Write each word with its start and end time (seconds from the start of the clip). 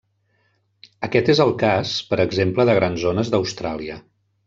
Aquest 1.09 1.29
és 1.35 1.43
el 1.45 1.53
cas, 1.65 1.93
per 2.09 2.21
exemple 2.25 2.69
de 2.73 2.79
grans 2.81 3.07
zones 3.07 3.35
d'Austràlia. 3.37 4.05